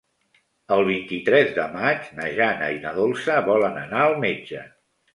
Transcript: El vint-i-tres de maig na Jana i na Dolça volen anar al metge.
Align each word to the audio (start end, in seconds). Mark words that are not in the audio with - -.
El 0.75 0.81
vint-i-tres 0.87 1.53
de 1.59 1.67
maig 1.77 2.09
na 2.21 2.27
Jana 2.41 2.73
i 2.79 2.83
na 2.89 2.97
Dolça 2.99 3.39
volen 3.55 3.81
anar 3.87 4.05
al 4.11 4.21
metge. 4.29 4.69